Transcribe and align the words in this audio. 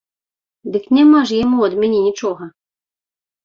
Дык 0.75 0.83
няма 0.99 1.21
ж 1.33 1.43
яму 1.45 1.57
ад 1.69 1.73
мяне 1.85 2.03
нічога. 2.09 2.51